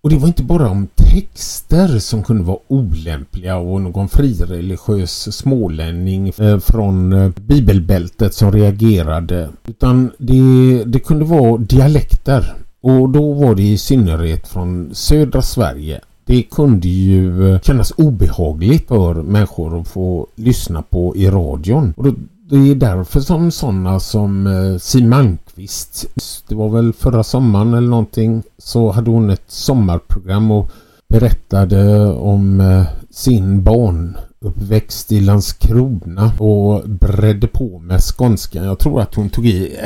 och 0.04 0.10
det 0.10 0.18
var 0.18 0.28
inte 0.28 0.44
bara 0.44 0.70
om 0.70 0.88
texter 0.96 2.00
som 2.00 2.24
kunde 2.24 2.44
vara 2.44 2.58
olämpliga 2.68 3.58
och 3.58 3.82
någon 3.82 4.10
frireligiös 4.10 5.36
smålänning 5.38 6.32
eh, 6.38 6.60
från 6.60 7.14
eh, 7.14 7.30
bibelbältet 7.30 8.34
som 8.34 8.52
reagerade. 8.52 9.50
Utan 9.68 10.12
det, 10.18 10.84
det 10.86 11.00
kunde 11.00 11.26
vara 11.26 11.58
dialekter. 11.58 12.56
Och 12.82 13.10
då 13.10 13.34
var 13.34 13.56
det 13.56 13.64
i 13.64 13.78
synnerhet 13.78 14.48
från 14.48 14.96
södra 14.96 15.42
Sverige 15.42 16.02
det 16.26 16.44
kunde 16.44 16.88
ju 16.88 17.54
eh, 17.54 17.62
kännas 17.62 17.94
obehagligt 17.98 18.88
för 18.88 19.14
människor 19.14 19.82
att 19.82 19.88
få 19.88 20.28
lyssna 20.36 20.82
på 20.82 21.16
i 21.16 21.30
radion. 21.30 21.94
Och 21.98 22.06
det 22.50 22.56
är 22.56 22.76
därför 22.76 23.20
som 23.20 23.52
sådana 23.52 24.00
som 24.00 24.48
eh, 24.48 24.78
Siw 24.78 25.08
Malmkvist, 25.08 26.06
det 26.48 26.56
var 26.56 26.70
väl 26.70 26.94
förra 26.94 27.24
sommaren 27.24 27.74
eller 27.74 27.88
någonting, 27.88 28.44
så 28.58 28.92
hade 28.92 29.12
hon 29.12 29.30
ett 29.30 29.52
sommarprogram 29.52 30.52
och 30.52 30.72
berättade 31.10 32.10
om 32.10 32.62
eh, 32.62 32.86
sin 33.10 33.64
barn 33.64 34.18
uppväxt 34.40 35.12
i 35.12 35.22
Landskrona 35.22 36.32
och 36.38 36.90
bredde 36.90 37.48
på 37.48 37.80
med 37.80 38.02
skånskan. 38.02 38.64
Jag 38.66 38.80
tror 38.80 39.02
att 39.02 39.16
hon 39.16 39.30
tog 39.30 39.46
i 39.46 39.78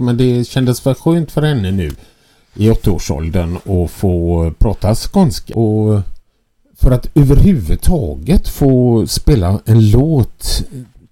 men 0.00 0.16
det 0.16 0.44
kändes 0.44 0.86
väl 0.86 0.94
skönt 0.94 1.32
för 1.32 1.42
henne 1.42 1.70
nu 1.70 1.90
i 2.54 2.70
åttaårsåldern 2.70 3.56
och 3.64 3.90
få 3.90 4.52
prata 4.58 4.94
skånska. 4.94 5.54
Och 5.54 6.00
för 6.76 6.90
att 6.90 7.10
överhuvudtaget 7.14 8.48
få 8.48 9.06
spela 9.06 9.60
en 9.64 9.90
låt 9.90 10.62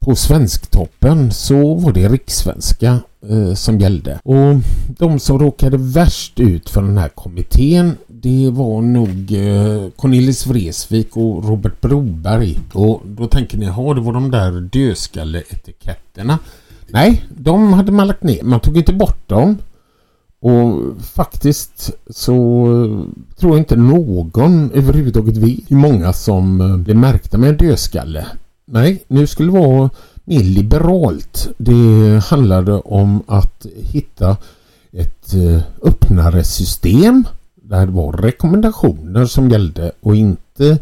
på 0.03 0.17
Svensktoppen 0.17 1.33
så 1.33 1.75
var 1.75 1.93
det 1.93 2.09
rikssvenska 2.09 3.01
eh, 3.29 3.55
som 3.55 3.79
gällde. 3.79 4.21
Och 4.25 4.55
de 4.99 5.19
som 5.19 5.39
råkade 5.39 5.77
värst 5.77 6.41
ut 6.41 6.71
för 6.71 6.83
den 6.83 6.99
här 6.99 7.09
kommittén 7.09 7.97
det 8.07 8.51
var 8.51 8.83
nog 8.83 9.33
eh, 9.33 9.91
Cornelis 9.97 10.47
Vreeswijk 10.47 11.17
och 11.17 11.49
Robert 11.49 11.81
Broberg. 11.81 12.59
Och 12.73 13.03
då 13.05 13.27
tänker 13.27 13.59
ni, 13.59 13.67
ja 13.67 13.95
det 13.95 14.01
var 14.01 14.13
de 14.13 14.31
där 14.31 14.61
dödskalleetiketterna. 14.61 16.39
Nej, 16.87 17.25
de 17.39 17.73
hade 17.73 17.93
man 17.93 18.07
lagt 18.07 18.23
ner. 18.23 18.43
Man 18.43 18.61
tog 18.61 18.77
inte 18.77 18.93
bort 18.93 19.29
dem. 19.29 19.59
Och 20.41 20.81
faktiskt 21.03 21.91
så 22.11 22.35
eh, 22.67 23.25
tror 23.37 23.53
jag 23.53 23.59
inte 23.59 23.77
någon 23.77 24.71
överhuvudtaget 24.71 25.37
vet 25.37 25.71
hur 25.71 25.77
många 25.77 26.13
som 26.13 26.61
eh, 26.61 26.77
blev 26.77 26.97
märkta 26.97 27.39
med 27.39 27.51
en 27.51 27.57
dödskalle. 27.57 28.27
Nej, 28.65 29.05
nu 29.09 29.27
skulle 29.27 29.53
det 29.53 29.59
vara 29.59 29.91
mer 30.25 30.43
liberalt. 30.43 31.49
Det 31.59 32.23
handlade 32.25 32.73
om 32.73 33.23
att 33.27 33.67
hitta 33.83 34.37
ett 34.93 35.35
eh, 35.35 35.63
öppnare 35.83 36.45
system 36.45 37.25
där 37.55 37.87
det 37.87 37.93
var 37.93 38.13
rekommendationer 38.13 39.27
som 39.27 39.51
gällde 39.51 39.93
och 40.01 40.17
inte 40.17 40.79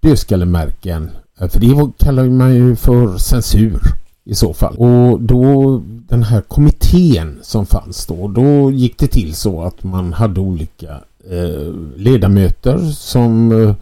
dödskallemärken. 0.00 1.10
Eh, 1.40 1.48
för 1.48 1.60
det 1.60 1.90
kallar 1.98 2.24
man 2.24 2.54
ju 2.54 2.76
för 2.76 3.18
censur 3.18 3.80
i 4.24 4.34
så 4.34 4.54
fall. 4.54 4.76
Och 4.76 5.20
då 5.20 5.82
den 6.08 6.22
här 6.22 6.40
kommittén 6.40 7.38
som 7.42 7.66
fanns 7.66 8.06
då, 8.06 8.28
då 8.28 8.70
gick 8.70 8.98
det 8.98 9.06
till 9.06 9.34
så 9.34 9.62
att 9.62 9.84
man 9.84 10.12
hade 10.12 10.40
olika 10.40 10.90
eh, 11.30 11.72
ledamöter 11.96 12.78
som 12.90 13.62
eh, 13.62 13.74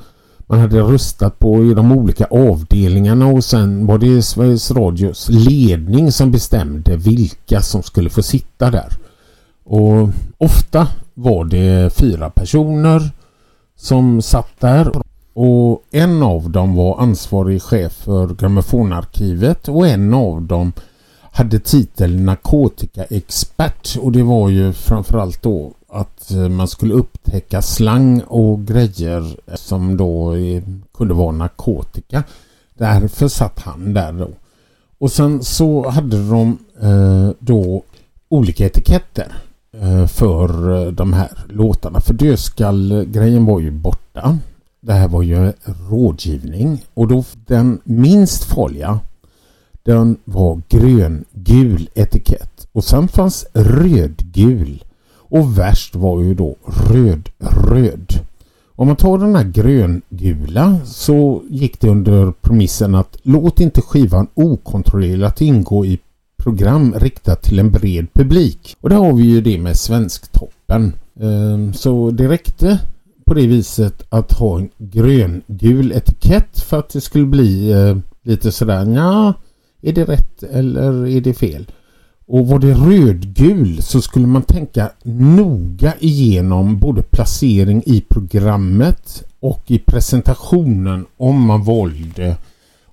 man 0.55 0.61
hade 0.61 0.81
röstat 0.81 1.39
på 1.39 1.65
i 1.65 1.75
de 1.75 1.93
olika 1.93 2.25
avdelningarna 2.25 3.27
och 3.27 3.45
sen 3.45 3.87
var 3.87 3.99
det 3.99 4.23
Sveriges 4.23 4.71
Radios 4.71 5.29
ledning 5.29 6.13
som 6.13 6.31
bestämde 6.31 6.97
vilka 6.97 7.61
som 7.61 7.83
skulle 7.83 8.11
få 8.11 8.23
sitta 8.23 8.71
där. 8.71 8.89
Och 9.65 10.09
ofta 10.39 10.89
var 11.15 11.45
det 11.45 11.95
fyra 11.95 12.31
personer 12.31 13.11
som 13.77 14.23
satt 14.23 14.61
där 14.61 14.93
och 15.33 15.83
en 15.91 16.23
av 16.23 16.51
dem 16.51 16.75
var 16.75 17.01
ansvarig 17.01 17.63
chef 17.63 17.93
för 17.93 18.35
grammofonarkivet 18.35 19.69
och 19.69 19.89
en 19.89 20.15
av 20.15 20.43
dem 20.43 20.73
hade 21.33 21.59
titeln 21.59 22.25
narkotikaexpert 22.25 23.97
och 24.01 24.13
det 24.13 24.23
var 24.23 24.49
ju 24.49 24.73
framförallt 24.73 25.43
då 25.43 25.73
att 25.95 26.31
eh, 26.31 26.49
man 26.49 26.69
skulle 26.69 26.95
upptäcka 26.95 27.63
slang 27.63 28.21
och 28.21 28.67
grejer 28.67 29.37
som 29.55 29.97
då 29.97 30.35
kunde 30.95 31.15
vara 31.15 31.33
narkotika. 31.33 32.25
Därför 32.75 33.29
satt 33.29 33.61
han 33.61 33.95
där 33.95 34.13
då. 34.13 34.29
Och 34.99 35.13
sen 35.13 35.43
så 35.45 35.89
hade 35.89 36.29
de 36.29 36.59
eh, 36.83 37.31
då 37.39 37.83
olika 38.29 38.67
etiketter 38.67 39.35
eh, 39.81 40.07
för 40.07 40.73
eh, 40.87 40.93
de 40.93 41.13
här 41.13 41.31
låtarna. 41.49 42.01
För 42.01 42.15
dödskallgrejen 42.15 43.45
var 43.45 43.61
ju 43.61 43.71
borta. 43.71 44.39
Det 44.81 44.93
här 44.93 45.09
var 45.09 45.23
ju 45.23 45.53
rådgivning 45.91 46.85
och 46.95 47.09
då 47.09 47.25
den 47.47 47.81
minst 47.85 48.45
farliga 48.45 49.01
den 49.83 50.17
var 50.25 50.63
grön-gul 50.69 51.89
etikett 51.95 52.67
och 52.73 52.85
sen 52.85 53.09
fanns 53.09 53.47
rödgul 53.55 54.85
och 55.35 55.59
värst 55.59 55.95
var 55.95 56.23
ju 56.23 56.35
då 56.35 56.57
röd-röd. 56.91 58.13
Om 58.77 58.87
man 58.87 58.97
tar 58.97 59.19
den 59.19 59.37
här 59.37 59.45
gröngula 59.45 60.79
så 60.85 61.43
gick 61.51 61.81
det 61.81 61.89
under 61.89 62.33
premissen 62.33 62.95
att 62.95 63.17
låt 63.23 63.61
inte 63.61 63.81
skivan 63.81 64.27
okontrollerat 64.35 65.41
ingå 65.41 65.87
i 65.87 65.99
program 66.37 66.95
riktat 66.97 67.43
till 67.43 67.59
en 67.59 67.71
bred 67.71 68.07
publik. 68.13 68.77
Och 68.81 68.89
där 68.89 68.97
har 68.97 69.13
vi 69.13 69.23
ju 69.23 69.41
det 69.41 69.59
med 69.59 69.77
Svensktoppen. 69.77 70.93
Ehm, 71.21 71.73
så 71.73 72.11
det 72.11 72.29
räckte 72.29 72.79
på 73.27 73.35
det 73.35 73.47
viset 73.47 74.03
att 74.09 74.33
ha 74.33 74.59
en 74.59 74.71
gröngul 74.79 75.93
etikett 75.93 76.61
för 76.61 76.79
att 76.79 76.89
det 76.89 77.01
skulle 77.01 77.27
bli 77.27 77.73
eh, 77.73 77.97
lite 78.23 78.53
sådär 78.53 78.95
ja 78.95 79.35
är 79.83 79.93
det 79.93 80.05
rätt 80.05 80.43
eller 80.43 81.07
är 81.07 81.21
det 81.21 81.35
fel? 81.35 81.67
Och 82.27 82.47
var 82.47 82.59
det 82.59 82.75
rödgul 82.75 83.83
så 83.83 84.01
skulle 84.01 84.27
man 84.27 84.43
tänka 84.43 84.91
noga 85.03 85.95
igenom 86.01 86.79
både 86.79 87.03
placering 87.03 87.83
i 87.87 88.01
programmet 88.09 89.23
och 89.41 89.63
i 89.67 89.79
presentationen 89.79 91.07
om 91.17 91.47
man 91.47 91.65
valde 91.65 92.37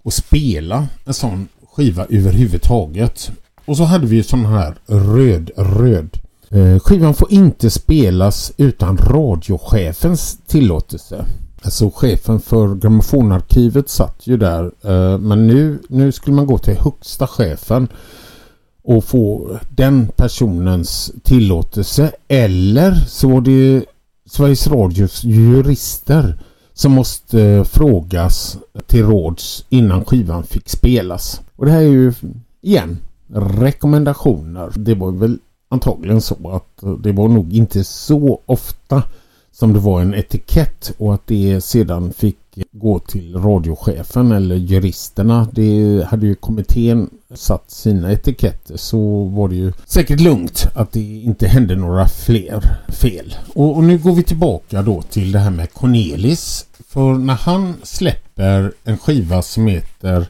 att 0.04 0.14
spela 0.14 0.88
en 1.06 1.14
sån 1.14 1.48
skiva 1.74 2.06
överhuvudtaget. 2.10 3.32
Och 3.66 3.78
så 3.78 3.84
hade 3.84 4.08
vi 4.08 4.24
sån 4.24 4.46
här 4.46 4.76
röd-röd. 4.86 6.18
Eh, 6.50 6.80
skivan 6.80 7.14
får 7.14 7.32
inte 7.32 7.70
spelas 7.70 8.52
utan 8.58 8.98
radiochefens 8.98 10.38
tillåtelse. 10.48 11.26
Alltså 11.62 11.92
chefen 11.96 12.40
för 12.40 12.76
grammofonarkivet 12.76 13.90
satt 13.90 14.28
ju 14.28 14.38
där. 14.38 14.72
Eh, 14.84 15.18
men 15.18 15.48
nu, 15.48 15.80
nu 15.90 16.12
skulle 16.12 16.36
man 16.36 16.46
gå 16.46 16.58
till 16.58 16.78
högsta 16.78 17.28
chefen 17.28 17.88
och 18.84 19.04
få 19.04 19.58
den 19.70 20.08
personens 20.16 21.12
tillåtelse. 21.24 22.12
Eller 22.28 22.96
så 22.96 23.30
var 23.30 23.42
det 23.42 23.86
Sveriges 24.26 24.68
Radios 24.68 25.24
jurister 25.24 26.40
som 26.74 26.92
måste 26.92 27.66
frågas 27.66 28.58
till 28.88 29.06
råds 29.06 29.66
innan 29.70 30.06
skivan 30.06 30.44
fick 30.44 30.70
spelas. 30.70 31.42
Och 31.56 31.66
det 31.66 31.72
här 31.72 31.82
är 31.82 31.88
ju 31.88 32.14
igen 32.62 32.98
rekommendationer. 33.34 34.72
Det 34.76 34.96
var 34.96 35.12
väl 35.12 35.40
antagligen 35.70 36.22
så 36.22 36.36
att 36.52 36.84
det 37.04 37.12
var 37.12 37.28
nog 37.28 37.54
inte 37.54 37.84
så 37.84 38.42
ofta 38.46 39.04
som 39.52 39.74
det 39.74 39.80
var 39.80 40.02
en 40.02 40.14
etikett 40.14 40.92
och 40.98 41.14
att 41.14 41.28
det 41.28 41.62
sedan 41.62 42.14
fick 42.14 42.38
gå 42.72 43.00
till 43.00 43.36
radiochefen 43.36 44.32
eller 44.32 44.56
juristerna. 44.56 45.48
Det 45.52 46.04
hade 46.08 46.26
ju 46.26 46.36
kommittén 46.36 47.10
satt 47.34 47.72
sina 47.72 48.12
etiketter 48.12 48.78
så 48.78 49.24
var 49.24 49.50
det 49.50 49.56
ju 49.56 49.74
säkert 49.86 50.20
lugnt 50.20 50.68
att 50.76 50.92
det 50.92 51.00
inte 51.00 51.48
hände 51.48 51.76
några 51.76 52.08
fler 52.08 52.62
fel. 52.88 53.36
Och, 53.54 53.76
och 53.76 53.84
nu 53.84 53.98
går 53.98 54.16
vi 54.16 54.24
tillbaka 54.24 54.82
då 54.82 55.02
till 55.02 55.32
det 55.32 55.40
här 55.40 55.52
med 55.52 55.74
Cornelis. 55.74 56.66
För 56.88 57.14
när 57.14 57.34
han 57.34 57.74
släpper 57.84 58.74
en 58.84 58.98
skiva 58.98 59.42
som 59.42 59.68
heter 59.68 60.28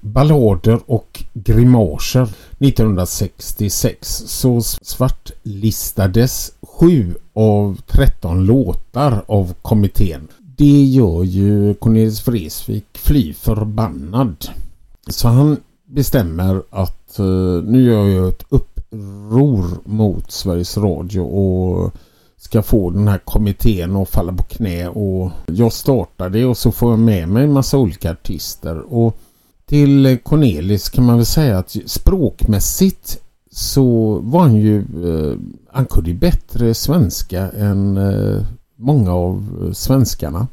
Ballader 0.00 0.80
och 0.86 1.24
grimaser 1.32 2.28
1966 2.58 4.22
så 4.26 4.62
svartlistades 4.62 6.52
7 6.62 7.14
av 7.34 7.80
13 7.86 8.46
låtar 8.46 9.24
av 9.26 9.54
kommittén. 9.62 10.28
Det 10.62 10.84
gör 10.84 11.24
ju 11.24 11.74
Cornelis 11.74 12.28
Vreeswijk 12.28 12.98
fly 12.98 13.32
förbannad. 13.32 14.36
Så 15.08 15.28
han 15.28 15.56
bestämmer 15.86 16.62
att 16.70 17.18
eh, 17.18 17.64
nu 17.64 17.82
gör 17.82 18.08
jag 18.08 18.28
ett 18.28 18.44
uppror 18.48 19.64
mot 19.84 20.30
Sveriges 20.30 20.76
Radio 20.76 21.20
och 21.20 21.92
ska 22.36 22.62
få 22.62 22.90
den 22.90 23.08
här 23.08 23.18
kommittén 23.18 23.96
att 23.96 24.08
falla 24.08 24.32
på 24.32 24.42
knä 24.42 24.88
och 24.88 25.30
jag 25.46 25.72
startar 25.72 26.30
det 26.30 26.44
och 26.44 26.56
så 26.56 26.72
får 26.72 26.90
jag 26.90 26.98
med 26.98 27.28
mig 27.28 27.44
en 27.44 27.52
massa 27.52 27.78
olika 27.78 28.10
artister 28.10 28.94
och 28.94 29.16
till 29.66 30.18
Cornelis 30.22 30.88
kan 30.88 31.04
man 31.04 31.16
väl 31.16 31.26
säga 31.26 31.58
att 31.58 31.76
språkmässigt 31.86 33.18
så 33.50 34.18
var 34.22 34.40
han 34.40 34.56
ju, 34.56 34.78
eh, 34.78 35.38
han 35.72 35.86
kunde 35.86 36.10
ju 36.10 36.16
bättre 36.16 36.74
svenska 36.74 37.50
än 37.50 37.96
eh, 37.96 38.42
många 38.82 39.12
av 39.12 39.64
eh, 39.66 39.72
svenskarna. 39.72 40.46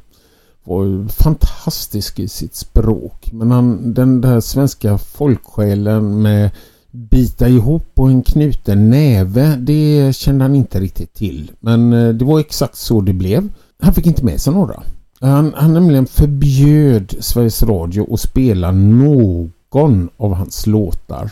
Var 0.63 1.07
fantastisk 1.07 2.19
i 2.19 2.27
sitt 2.27 2.55
språk. 2.55 3.29
Men 3.33 3.51
han, 3.51 3.93
den 3.93 4.21
där 4.21 4.39
svenska 4.39 4.97
folksjälen 4.97 6.21
med 6.21 6.51
bita 6.91 7.47
ihop 7.47 7.91
och 7.95 8.09
en 8.09 8.23
knuten 8.23 8.89
näve, 8.89 9.55
det 9.55 10.15
kände 10.15 10.43
han 10.43 10.55
inte 10.55 10.79
riktigt 10.79 11.13
till. 11.13 11.51
Men 11.59 11.93
eh, 11.93 12.09
det 12.09 12.25
var 12.25 12.39
exakt 12.39 12.77
så 12.77 13.01
det 13.01 13.13
blev. 13.13 13.49
Han 13.81 13.93
fick 13.93 14.05
inte 14.05 14.25
med 14.25 14.41
sig 14.41 14.53
några. 14.53 14.83
Han, 15.19 15.53
han 15.55 15.73
nämligen 15.73 16.05
förbjöd 16.05 17.15
Sveriges 17.19 17.63
Radio 17.63 18.13
att 18.13 18.19
spela 18.19 18.71
någon 18.71 20.09
av 20.17 20.33
hans 20.33 20.67
låtar. 20.67 21.31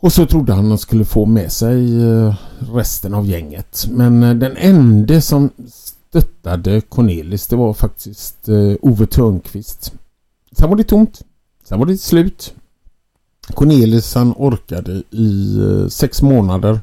Och 0.00 0.12
så 0.12 0.26
trodde 0.26 0.52
han 0.52 0.64
att 0.64 0.68
han 0.68 0.78
skulle 0.78 1.04
få 1.04 1.26
med 1.26 1.52
sig 1.52 2.02
eh, 2.02 2.34
resten 2.72 3.14
av 3.14 3.26
gänget. 3.26 3.86
Men 3.90 4.20
den 4.20 4.56
enda 4.56 5.20
som 5.20 5.50
stöttade 6.16 6.80
Cornelis 6.80 7.46
det 7.46 7.56
var 7.56 7.72
faktiskt 7.72 8.48
eh, 8.48 8.72
Ove 8.82 9.06
Törnqvist. 9.06 9.92
Sen 10.52 10.68
var 10.68 10.76
det 10.76 10.84
tomt. 10.84 11.22
Sen 11.64 11.78
var 11.78 11.86
det 11.86 11.98
slut. 11.98 12.54
Cornelis 13.54 14.14
han 14.14 14.34
orkade 14.36 15.02
i 15.10 15.58
eh, 15.58 15.88
sex 15.88 16.22
månader. 16.22 16.80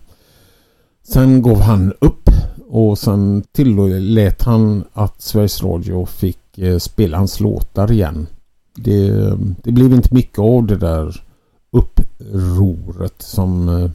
Sen 1.03 1.41
gav 1.41 1.61
han 1.61 1.93
upp 2.01 2.29
och 2.69 2.97
sen 2.97 3.43
tillät 3.51 4.43
han 4.43 4.83
att 4.93 5.21
Sveriges 5.21 5.63
Radio 5.63 6.05
fick 6.05 6.57
eh, 6.57 6.77
spela 6.77 7.17
hans 7.17 7.39
låtar 7.39 7.91
igen. 7.91 8.27
Det, 8.75 9.33
det 9.63 9.71
blev 9.71 9.93
inte 9.93 10.13
mycket 10.13 10.39
av 10.39 10.65
det 10.65 10.77
där 10.77 11.23
upproret 11.71 13.21
som 13.21 13.69
eh, 13.69 13.91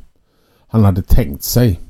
han 0.68 0.84
hade 0.84 1.02
tänkt 1.02 1.42
sig. 1.42 1.80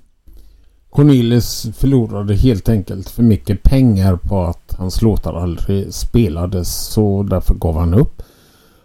Cornelis 0.90 1.66
förlorade 1.76 2.34
helt 2.34 2.68
enkelt 2.68 3.08
för 3.08 3.22
mycket 3.22 3.62
pengar 3.62 4.16
på 4.16 4.42
att 4.42 4.74
hans 4.78 5.02
låtar 5.02 5.34
aldrig 5.34 5.94
spelades 5.94 6.86
så 6.86 7.22
därför 7.22 7.54
gav 7.54 7.78
han 7.78 7.94
upp. 7.94 8.22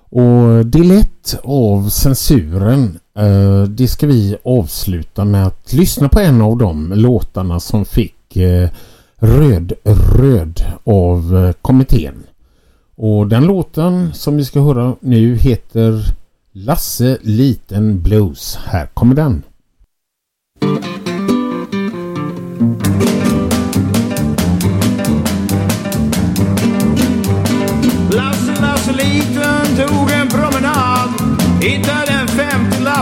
Och 0.10 0.66
det 0.66 0.80
är 0.80 0.84
lätt 0.84 1.40
av 1.44 1.90
censuren. 1.90 3.00
Eh, 3.18 3.64
det 3.64 3.88
ska 3.88 4.08
vi 4.08 4.38
avsluta 4.44 5.26
med 5.26 5.48
att 5.48 5.74
lyssna 5.74 6.10
på 6.10 6.20
en 6.20 6.42
av 6.42 6.58
de 6.58 6.94
låtarna 6.96 7.60
som 7.60 7.86
fick 7.86 8.38
eh, 8.38 8.70
röd 9.16 9.74
röd 10.18 10.62
av 10.84 11.38
eh, 11.38 11.54
kommittén. 11.62 12.24
Och 12.96 13.28
den 13.28 13.46
låten 13.46 14.14
som 14.14 14.38
vi 14.38 14.46
ska 14.46 14.62
höra 14.62 14.96
nu 15.00 15.36
heter 15.36 16.16
Lasse 16.52 17.18
Liten 17.22 18.02
Blues. 18.02 18.60
Här 18.66 18.86
kommer 18.86 19.16
den. 19.16 19.44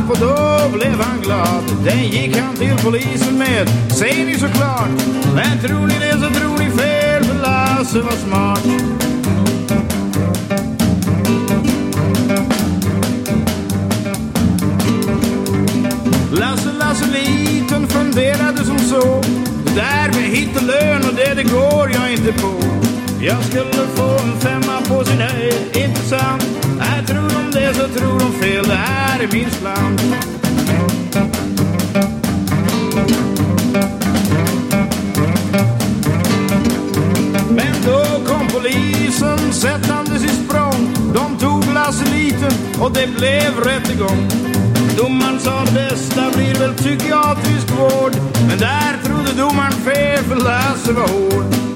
Lapp 0.01 0.09
och 0.09 0.17
då 0.17 0.77
blev 0.77 1.01
han 1.01 1.21
glad. 1.21 1.63
Den 1.83 2.03
gick 2.03 2.37
han 2.37 2.55
till 2.55 2.75
polisen 2.83 3.37
med, 3.37 3.69
säger 3.91 4.25
ni 4.25 4.33
såklart. 4.33 4.89
Men 5.35 5.59
tror 5.59 5.87
ni 5.87 5.93
det 5.99 6.11
så 6.13 6.39
tror 6.39 6.57
ni 6.57 6.69
fel, 6.71 7.23
för 7.23 7.41
Lasse 7.41 8.01
var 8.01 8.11
smart. 8.11 8.65
Lasse, 16.31 16.71
Lasse 16.79 17.05
liten 17.05 17.87
funderade 17.87 18.65
som 18.65 18.79
så. 18.79 19.21
Det 19.65 19.75
där 19.75 20.07
med 20.07 20.29
hit 20.29 20.55
och 20.55 20.63
lön 20.63 21.01
och 21.09 21.15
det, 21.15 21.33
det 21.33 21.43
går 21.43 21.91
jag 21.93 22.11
inte 22.11 22.33
på. 22.33 22.81
Jag 23.23 23.43
skulle 23.43 23.87
få 23.95 24.03
en 24.03 24.39
femma 24.39 24.81
på 24.87 25.05
sin 25.05 25.19
höjd, 25.19 25.77
inte 25.77 25.99
sant? 25.99 26.43
Nej, 26.77 27.05
tror 27.07 27.29
de 27.29 27.59
det 27.59 27.73
så 27.73 27.87
tror 27.87 28.19
de 28.19 28.31
fel, 28.33 28.67
det 28.67 28.75
här 28.75 29.19
är 29.19 29.27
min 29.31 29.49
slant. 29.51 30.01
Men 37.49 37.73
då 37.85 38.31
kom 38.33 38.47
polisen 38.47 39.53
sättandes 39.53 40.23
i 40.23 40.29
språng. 40.29 40.93
De 41.13 41.37
tog 41.37 41.73
Lasse 41.73 42.05
liten 42.05 42.51
och 42.79 42.91
det 42.91 43.07
blev 43.07 43.59
rättegång. 43.63 44.29
Domaren 44.97 45.39
sa 45.39 45.65
det 45.65 45.71
bästa 45.71 46.31
blir 46.35 46.55
väl 46.55 46.73
psykiatrisk 46.73 47.71
vård. 47.71 48.13
Men 48.47 48.59
där 48.59 48.97
trodde 49.03 49.41
domaren 49.41 49.71
fel 49.71 50.23
för 50.23 50.35
Lasse 50.35 50.93
var 50.93 51.07
hård. 51.07 51.70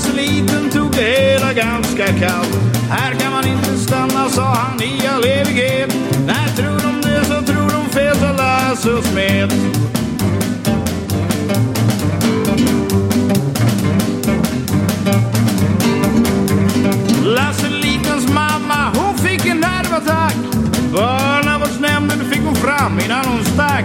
Lasse, 0.00 0.12
liten 0.12 0.70
tog 0.70 0.92
det 0.92 1.02
hela 1.02 1.52
ganska 1.52 2.06
kallt. 2.06 2.58
Här 2.90 3.14
kan 3.14 3.32
man 3.32 3.46
inte 3.46 3.78
stanna, 3.78 4.28
sa 4.28 4.42
han 4.44 4.82
i 4.82 5.06
all 5.06 5.24
evighet. 5.24 5.94
När 6.26 6.48
tror 6.56 6.78
de 6.78 7.00
det 7.08 7.24
så 7.24 7.42
tror 7.52 7.70
de 7.70 7.92
fel, 7.92 8.16
sa 8.16 8.32
Lasse 8.32 8.90
och 8.90 9.04
smet. 9.04 9.52
Lasse 17.24 17.68
Litens 17.68 18.28
mamma, 18.34 18.92
hon 18.94 19.18
fick 19.18 19.46
en 19.46 19.60
nervattack. 19.60 20.34
Barnavårdsnämnden 20.92 22.30
fick 22.30 22.40
hon 22.44 22.56
fram 22.56 22.98
innan 23.04 23.24
hon 23.24 23.44
stack. 23.44 23.84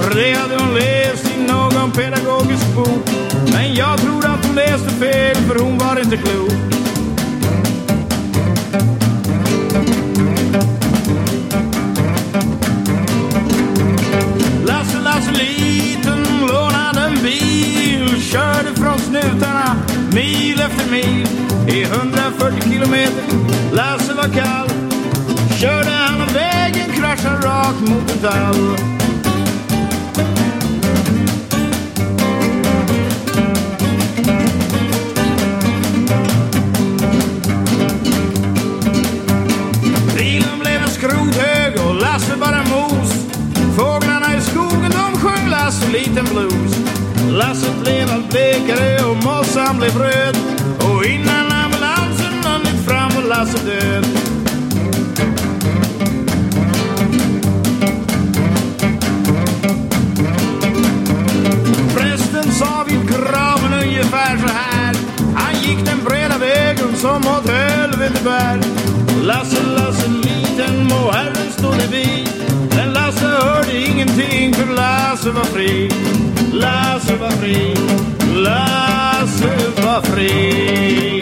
För 0.00 0.14
det 0.14 0.34
hade 0.34 0.56
hon 0.56 0.74
läst 0.74 1.26
i 1.36 1.52
någon 1.52 1.90
pedagogisk 1.90 2.66
bok. 2.76 3.08
Men 3.52 3.74
jag 3.74 3.98
tror 4.00 4.11
hon 4.52 4.56
läste 4.56 4.90
fel 4.90 5.36
för 5.36 5.58
hon 5.58 5.78
var 5.78 6.00
inte 6.00 6.16
klok. 6.16 6.52
Lasse, 14.66 15.00
Lasse 15.00 15.32
liten 15.32 16.24
lånade 16.48 17.00
en 17.00 17.22
bil. 17.22 18.22
Körde 18.22 18.74
från 18.74 18.98
snutarna 18.98 19.76
mil 20.14 20.60
efter 20.60 20.90
mil 20.90 21.26
i 21.68 21.82
140 21.82 22.72
kilometer. 22.72 23.24
Lasse 23.72 24.14
var 24.14 24.28
kall. 24.28 24.68
Körde 25.60 25.90
han 25.90 26.22
av 26.22 26.32
vägen 26.32 26.92
kraschade 26.92 27.46
rakt 27.46 27.80
mot 27.80 28.10
en 28.10 28.18
tall. 28.18 29.01
Blues. 46.32 46.72
Lasset 47.30 47.76
blev 47.84 48.10
allt 48.12 48.30
blekare 48.30 49.04
och 49.04 49.16
mossan 49.16 49.78
blev 49.78 49.98
röd 49.98 50.36
och 50.78 51.04
innan 51.04 51.52
ambulansen 51.52 52.34
hunnit 52.44 52.86
fram 52.86 53.10
var 53.14 53.28
Lasse 53.28 53.58
död. 53.66 54.04
Prästen 61.96 62.52
sa 62.52 62.84
vid 62.88 63.08
graven 63.08 63.72
ungefär 63.82 64.36
så 64.38 64.52
här. 64.54 64.96
Han 65.34 65.54
gick 65.62 65.84
den 65.84 66.04
breda 66.04 66.38
vägen 66.38 66.96
som 66.96 67.16
åt 67.16 67.48
helvete 67.48 68.24
bär. 68.24 68.60
Lasse, 69.22 69.62
Lasse 69.62 70.08
liten 70.08 70.86
må 70.88 71.10
Herren 71.10 71.52
stå 71.58 71.70
dig 71.70 71.88
vid. 71.90 72.28
Men 72.76 72.92
Lasse 72.92 73.26
hörde 73.26 73.78
ingenting 73.78 74.54
för 74.54 74.74
Lasse 74.74 75.30
var 75.30 75.44
fri. 75.44 75.90
Lasse 77.12 77.24
var 77.24 77.30
fri. 77.30 77.74
Lasse 78.42 79.82
var 79.82 80.00
fri. 80.02 81.21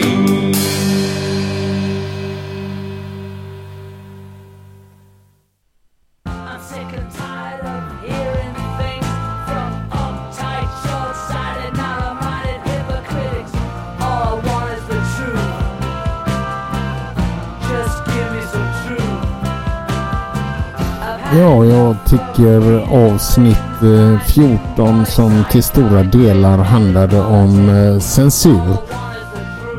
tycker 22.35 22.87
avsnitt 22.91 23.81
eh, 23.81 24.19
14 24.27 25.05
som 25.05 25.43
till 25.51 25.63
stora 25.63 26.03
delar 26.03 26.57
handlade 26.57 27.21
om 27.21 27.69
eh, 27.69 27.99
censur 27.99 28.77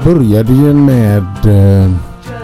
började 0.05 0.53
ju 0.53 0.75
med 0.75 1.27
eh, 1.45 1.91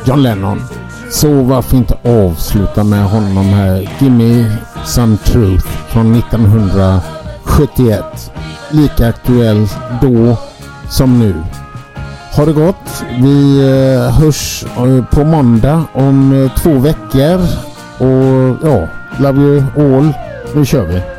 John 0.04 0.22
Lennon. 0.22 0.62
Så 1.10 1.42
varför 1.42 1.76
inte 1.76 1.96
avsluta 2.04 2.84
med 2.84 3.04
honom 3.04 3.46
här? 3.46 3.90
Gimme 3.98 4.56
some 4.84 5.16
truth 5.16 5.66
från 5.66 6.14
1971. 6.14 8.32
Lika 8.70 9.08
aktuell 9.08 9.68
då 10.02 10.36
som 10.90 11.18
nu. 11.18 11.34
Ha 12.36 12.44
det 12.44 12.52
gott. 12.52 13.04
Vi 13.20 13.62
hörs 14.18 14.64
på 15.10 15.24
måndag 15.24 15.84
om 15.92 16.50
två 16.56 16.78
veckor. 16.78 17.40
Och 17.98 18.56
ja, 18.62 18.88
love 19.20 19.40
you 19.40 19.62
all. 19.76 20.12
Nu 20.54 20.64
kör 20.64 20.84
vi. 20.84 21.17